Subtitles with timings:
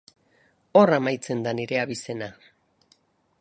[0.79, 2.31] Hor amaitzen da nire abizena.